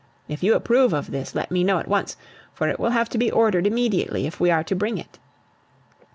If 0.27 0.41
you 0.41 0.55
approve 0.55 0.93
of 0.93 1.11
this, 1.11 1.35
let 1.35 1.51
me 1.51 1.63
know 1.63 1.77
at 1.77 1.87
once; 1.87 2.17
for 2.55 2.67
it 2.67 2.79
will 2.79 2.89
have 2.89 3.07
to 3.09 3.19
be 3.19 3.29
ordered 3.31 3.67
immediately 3.67 4.25
if 4.25 4.39
we 4.39 4.49
are 4.49 4.63
to 4.63 4.75
bring 4.75 4.97
it. 4.97 5.19